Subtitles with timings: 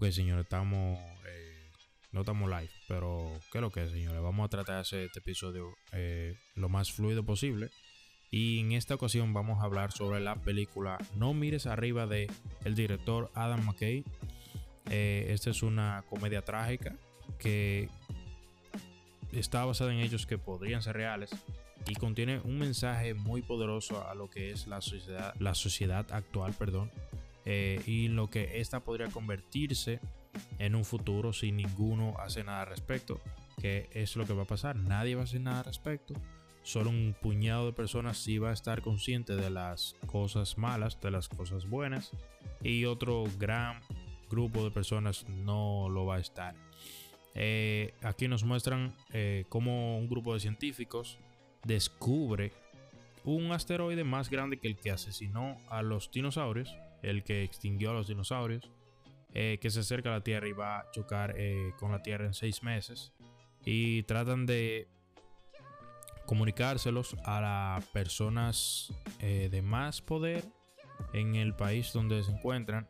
[0.00, 0.96] Ok, señores, estamos.
[1.26, 1.72] Eh,
[2.12, 4.22] no estamos live, pero ¿qué lo que es, señores?
[4.22, 7.68] Vamos a tratar de hacer este episodio eh, lo más fluido posible.
[8.30, 12.30] Y en esta ocasión vamos a hablar sobre la película No mires arriba de
[12.62, 14.04] el director Adam McKay.
[14.88, 16.94] Eh, esta es una comedia trágica
[17.40, 17.88] que
[19.32, 21.30] está basada en hechos que podrían ser reales
[21.88, 26.54] y contiene un mensaje muy poderoso a lo que es la sociedad, la sociedad actual,
[26.56, 26.88] perdón,
[27.50, 30.00] eh, y lo que esta podría convertirse
[30.58, 33.22] en un futuro si ninguno hace nada al respecto.
[33.58, 34.76] Que es lo que va a pasar.
[34.76, 36.12] Nadie va a hacer nada al respecto.
[36.62, 41.10] Solo un puñado de personas sí va a estar consciente de las cosas malas, de
[41.10, 42.12] las cosas buenas.
[42.62, 43.80] Y otro gran
[44.28, 46.54] grupo de personas no lo va a estar.
[47.34, 51.18] Eh, aquí nos muestran eh, cómo un grupo de científicos
[51.64, 52.52] descubre
[53.24, 57.94] un asteroide más grande que el que asesinó a los dinosaurios el que extinguió a
[57.94, 58.70] los dinosaurios,
[59.34, 62.26] eh, que se acerca a la Tierra y va a chocar eh, con la Tierra
[62.26, 63.12] en seis meses.
[63.64, 64.88] Y tratan de
[66.26, 70.44] comunicárselos a las personas eh, de más poder
[71.12, 72.88] en el país donde se encuentran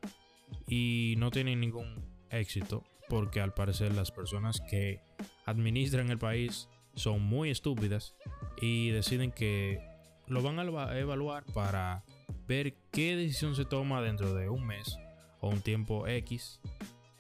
[0.67, 5.01] y no tienen ningún éxito porque al parecer las personas que
[5.47, 8.15] administran el país son muy estúpidas
[8.61, 9.81] y deciden que
[10.27, 12.05] lo van a evaluar para
[12.49, 14.99] ver qué decisión se toma dentro de un mes
[15.41, 16.61] o un tiempo X.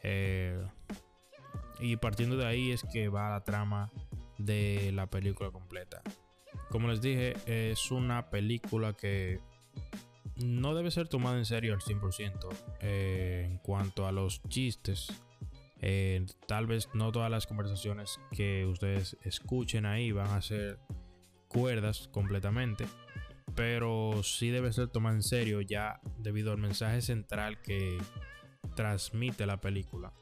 [0.02, 0.60] Eh,
[1.80, 3.92] y partiendo de ahí es que va la trama
[4.38, 6.02] de la película completa.
[6.70, 9.40] Como les dije, es una película que
[10.36, 12.48] no debe ser tomada en serio al 100%
[12.80, 15.12] eh, en cuanto a los chistes.
[15.80, 20.78] Eh, tal vez no todas las conversaciones que ustedes escuchen ahí van a ser
[21.46, 22.84] cuerdas completamente
[23.58, 27.98] pero sí debe ser tomado en serio ya debido al mensaje central que
[28.76, 30.12] transmite la película.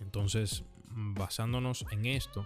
[0.00, 2.42] Entonces, basándonos en esto,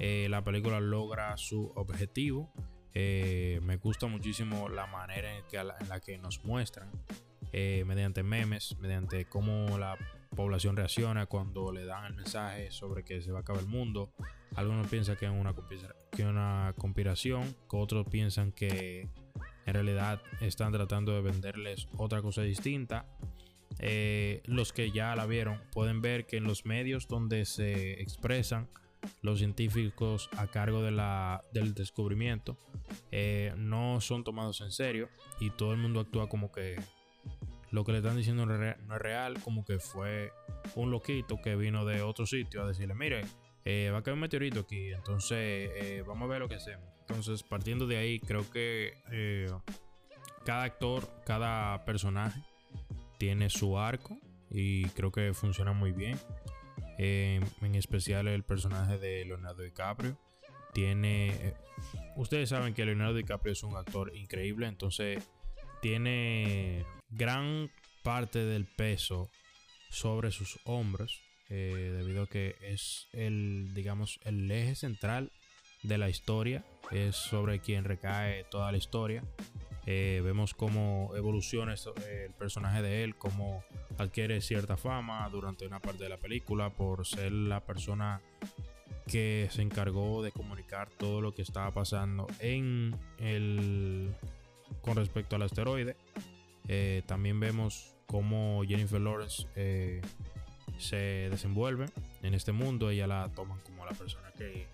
[0.00, 2.52] eh, la película logra su objetivo.
[2.92, 5.44] Eh, me gusta muchísimo la manera en,
[5.88, 6.90] la que nos muestran,
[7.52, 9.96] eh, mediante memes, mediante cómo la
[10.34, 14.12] población reacciona cuando le dan el mensaje sobre que se va a acabar el mundo.
[14.56, 15.54] Algunos piensan que es una,
[16.10, 19.08] que una conspiración, otros piensan que
[19.68, 23.04] en realidad están tratando de venderles otra cosa distinta.
[23.80, 28.66] Eh, los que ya la vieron pueden ver que en los medios donde se expresan
[29.20, 32.56] los científicos a cargo de la, del descubrimiento
[33.12, 36.76] eh, no son tomados en serio y todo el mundo actúa como que
[37.70, 40.32] lo que le están diciendo no es real, como que fue
[40.74, 43.20] un loquito que vino de otro sitio a decirle, mire,
[43.68, 46.98] eh, va a caer un meteorito aquí, entonces vamos a ver lo que hacemos.
[47.08, 49.50] Entonces, partiendo de ahí, creo que eh,
[50.44, 52.42] cada actor, cada personaje
[53.18, 54.18] tiene su arco
[54.50, 56.18] y creo que funciona muy bien.
[56.98, 60.18] Eh, en especial el personaje de Leonardo DiCaprio.
[60.74, 61.28] Tiene.
[61.28, 61.54] Eh,
[62.16, 65.26] ustedes saben que Leonardo DiCaprio es un actor increíble, entonces
[65.80, 67.70] tiene gran
[68.02, 69.30] parte del peso
[69.90, 71.22] sobre sus hombros.
[71.48, 75.32] Debido a que es el, digamos, el eje central
[75.82, 79.22] de la historia, es sobre quien recae toda la historia.
[79.86, 83.64] Eh, vemos cómo evoluciona el personaje de él, cómo
[83.96, 88.20] adquiere cierta fama durante una parte de la película por ser la persona
[89.06, 94.14] que se encargó de comunicar todo lo que estaba pasando en el
[94.82, 95.96] con respecto al asteroide.
[96.68, 100.02] Eh, también vemos cómo Jennifer Lawrence eh,
[100.78, 101.86] se desenvuelve
[102.22, 102.90] en este mundo.
[102.90, 104.66] Ella la toman como la persona que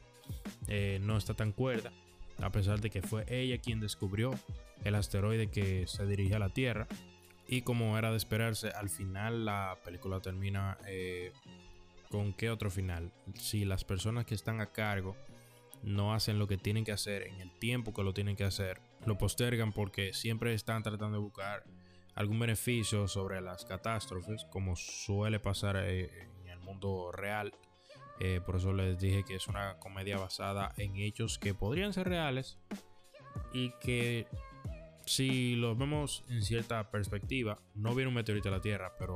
[0.69, 1.93] eh, no está tan cuerda,
[2.41, 4.35] a pesar de que fue ella quien descubrió
[4.85, 6.87] el asteroide que se dirige a la Tierra.
[7.47, 11.33] Y como era de esperarse, al final la película termina eh,
[12.11, 13.13] con qué otro final.
[13.35, 15.17] Si las personas que están a cargo
[15.83, 18.81] no hacen lo que tienen que hacer en el tiempo que lo tienen que hacer,
[19.05, 21.65] lo postergan porque siempre están tratando de buscar
[22.15, 27.53] algún beneficio sobre las catástrofes, como suele pasar eh, en el mundo real
[28.21, 32.09] eh, por eso les dije que es una comedia basada en hechos que podrían ser
[32.09, 32.59] reales
[33.53, 34.27] y que
[35.05, 39.15] si lo vemos en cierta perspectiva, no viene un meteorito a la Tierra, pero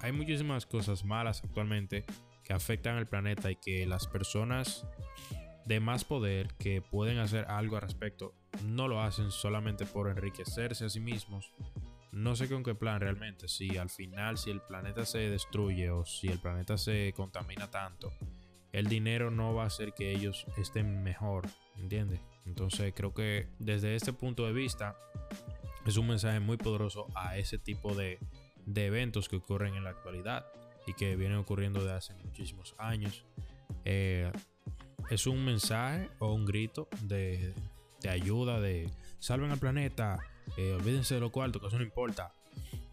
[0.00, 2.04] hay muchísimas cosas malas actualmente
[2.42, 4.86] que afectan al planeta y que las personas
[5.66, 8.34] de más poder que pueden hacer algo al respecto
[8.64, 11.52] no lo hacen solamente por enriquecerse a sí mismos.
[12.12, 16.04] No sé con qué plan realmente, si al final si el planeta se destruye o
[16.04, 18.12] si el planeta se contamina tanto,
[18.72, 21.46] el dinero no va a hacer que ellos estén mejor,
[21.76, 22.20] ¿entiendes?
[22.46, 24.96] Entonces creo que desde este punto de vista
[25.86, 28.18] es un mensaje muy poderoso a ese tipo de,
[28.74, 30.46] eventos que ocurren en la actualidad.
[30.86, 33.26] y que vienen ocurriendo de hace muchísimos años.
[33.84, 34.32] Eh,
[35.10, 37.54] es un mensaje o un grito de,
[38.08, 40.18] ayuda, de salven al planeta,
[40.56, 42.32] eh, olvídense de lo cuarto, que eso no importa.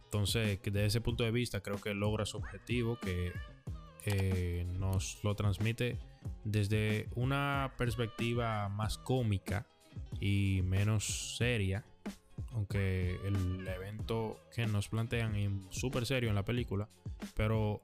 [0.05, 3.33] Entonces, desde ese punto de vista, creo que logra su objetivo, que
[4.05, 5.97] eh, nos lo transmite
[6.43, 9.65] desde una perspectiva más cómica
[10.19, 11.83] y menos seria.
[12.51, 16.87] Aunque el evento que nos plantean es súper serio en la película,
[17.35, 17.81] pero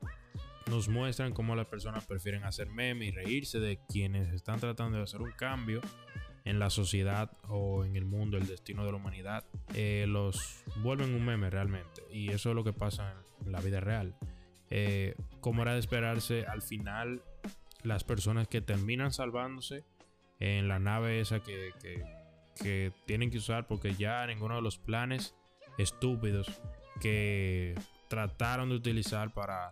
[0.70, 5.04] nos muestran cómo las personas prefieren hacer memes y reírse de quienes están tratando de
[5.04, 5.82] hacer un cambio
[6.46, 11.14] en la sociedad o en el mundo, el destino de la humanidad, eh, los vuelven
[11.14, 12.04] un meme realmente.
[12.12, 13.16] Y eso es lo que pasa
[13.46, 14.16] en la vida real.
[14.70, 17.22] Eh, como era de esperarse, al final
[17.84, 19.84] las personas que terminan salvándose
[20.40, 21.72] en la nave esa que,
[22.62, 25.36] que tienen que usar porque ya ninguno de los planes
[25.78, 26.62] estúpidos
[27.00, 27.76] que
[28.08, 29.72] trataron de utilizar para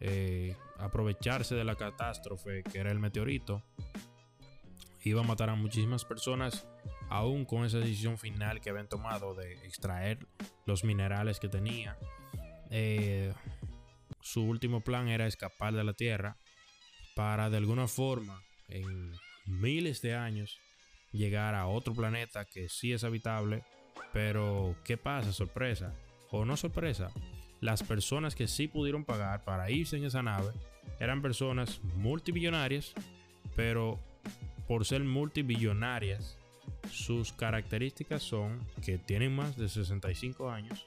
[0.00, 3.62] eh, aprovecharse de la catástrofe que era el meteorito,
[5.02, 6.66] iba a matar a muchísimas personas,
[7.08, 10.26] aún con esa decisión final que habían tomado de extraer
[10.66, 11.96] los minerales que tenía.
[12.70, 13.32] Eh,
[14.20, 16.36] su último plan era escapar de la Tierra
[17.14, 19.12] para de alguna forma en
[19.46, 20.58] miles de años
[21.12, 23.62] llegar a otro planeta que sí es habitable,
[24.12, 25.32] pero ¿qué pasa?
[25.32, 25.94] Sorpresa.
[26.30, 27.12] O no sorpresa,
[27.60, 30.52] las personas que sí pudieron pagar para irse en esa nave
[30.98, 32.92] eran personas multimillonarias,
[33.54, 34.00] pero
[34.66, 36.38] por ser multimillonarias,
[36.94, 40.84] sus características son que tienen más de 65 años,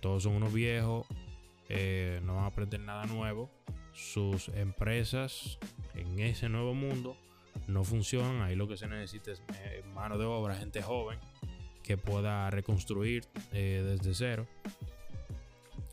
[0.00, 1.06] todos son unos viejos,
[1.68, 3.50] eh, no van a aprender nada nuevo,
[3.92, 5.58] sus empresas
[5.94, 7.16] en ese nuevo mundo
[7.66, 11.18] no funcionan, ahí lo que se necesita es eh, mano de obra, gente joven
[11.82, 14.46] que pueda reconstruir eh, desde cero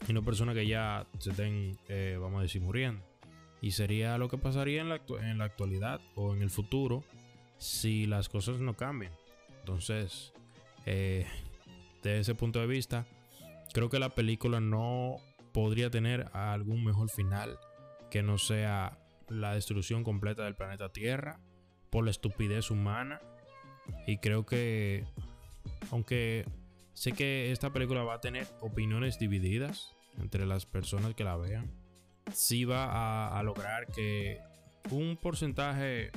[0.07, 1.77] y no personas que ya se estén,
[2.21, 3.03] vamos a decir, muriendo.
[3.59, 7.03] Y sería lo que pasaría en la, en la actualidad o en el futuro
[7.57, 9.11] si las cosas no cambian.
[9.67, 10.31] Entonces,
[10.85, 11.27] eh,
[12.01, 13.05] desde ese punto de vista,
[13.73, 15.17] creo que la película no
[15.51, 17.59] podría tener algún mejor final
[18.09, 18.97] que no sea
[19.27, 21.41] la destrucción completa del planeta Tierra
[21.89, 23.19] por la estupidez humana.
[24.05, 25.05] Y creo que,
[25.91, 26.45] aunque
[26.93, 31.69] sé que esta película va a tener opiniones divididas, entre las personas que la vean,
[32.33, 34.39] sí va a, lograr que
[34.91, 36.11] un porcentaje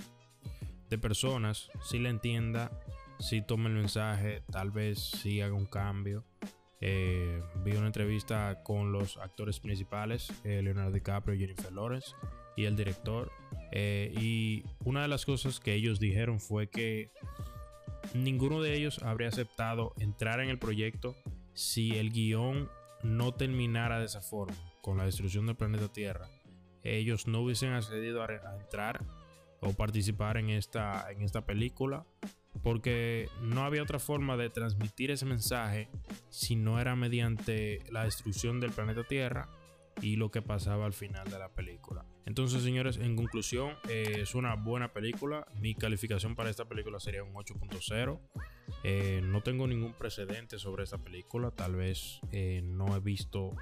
[0.89, 2.71] de personas sí la entienda,
[3.21, 6.25] sí tome el mensaje, tal vez sí haga un cambio.
[6.81, 12.15] Eh, vi una entrevista con los actores principales, eh, Leonardo DiCaprio Jennifer Lawrence,
[12.57, 13.31] y el director.
[13.71, 17.13] Eh, y una de las cosas que ellos dijeron fue que
[18.15, 21.15] ninguno de ellos habría aceptado entrar en el proyecto
[21.53, 22.69] si el guion
[23.03, 26.29] no terminara de esa forma, con la destrucción del planeta Tierra,
[26.83, 28.29] ellos no hubiesen accedido a,
[28.59, 29.05] entrar
[29.61, 32.07] o participar en esta, en esta película
[32.63, 35.89] porque no había otra forma de transmitir ese mensaje
[36.29, 39.49] si no era mediante la destrucción del planeta Tierra
[40.03, 42.05] y lo que pasaba al final de la película.
[42.27, 45.47] Entonces, señores, en conclusión, eh, es una buena película.
[45.61, 48.21] Mi calificación para esta película sería un 8.0.
[48.85, 51.51] Eh, no tengo ningún precedente sobre esta película.
[51.51, 53.57] Tal vez eh, no he visto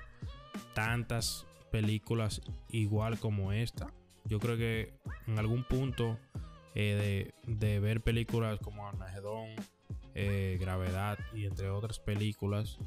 [0.74, 3.92] tantas películas igual como esta.
[4.24, 4.92] Yo creo que
[5.26, 6.18] en algún punto
[6.74, 9.48] de, de, ver películas como Armagedón,
[10.14, 12.78] Gravedad y entre otras películas,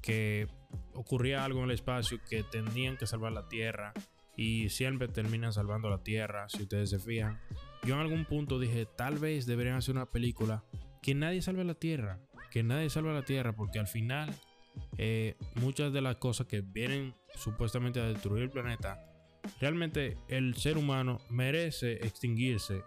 [0.00, 0.48] que
[0.94, 3.92] ocurría algo en el espacio que tenían que salvar la Tierra
[4.36, 7.40] y siempre terminan salvando la Tierra, si ustedes se fijan.
[7.84, 10.64] Yo en algún punto dije, tal vez deberían hacer una película
[11.02, 12.18] que nadie salve la Tierra,
[12.50, 14.34] que nadie salve la Tierra, porque al final
[14.98, 19.04] eh, muchas de las cosas que vienen supuestamente a destruir el planeta,
[19.60, 22.82] realmente el ser humano merece extinguirse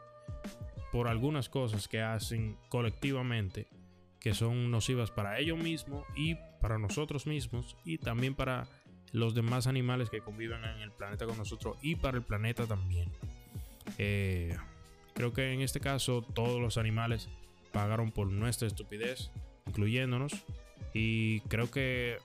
[0.96, 3.68] por algunas cosas que hacen colectivamente
[4.22, 8.70] que son nocivas para ellos mismos y para nosotros mismos y también para
[9.12, 13.12] los demás animales que conviven en el planeta con nosotros y para el planeta también.
[13.98, 14.56] Eh,
[15.14, 17.28] creo que en este caso todos los animales
[17.74, 19.32] pagaron por nuestra estupidez,
[19.68, 20.46] incluyéndonos.
[20.94, 22.20] Y creo que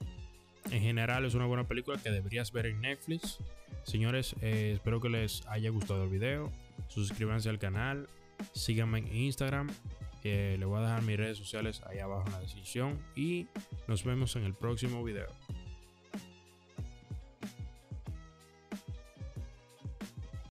[0.70, 3.38] en general es una buena película que deberías ver en Netflix.
[3.82, 6.52] Señores, eh, espero que les haya gustado el video.
[6.86, 8.08] Suscríbanse al canal.
[8.52, 9.68] Síganme en Instagram
[10.22, 13.48] eh, le voy a dejar mis redes sociales ahí abajo en la descripción y
[13.86, 15.28] nos vemos en el próximo video.